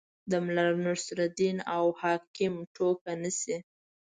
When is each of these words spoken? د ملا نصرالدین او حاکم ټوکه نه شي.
د 0.29 0.31
ملا 0.45 0.65
نصرالدین 0.85 1.57
او 1.75 1.83
حاکم 2.01 2.53
ټوکه 2.75 3.13
نه 3.21 3.31
شي. 3.39 3.55